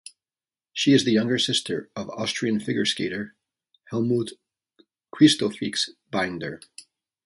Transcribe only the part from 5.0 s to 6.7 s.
Kristofics-Binder.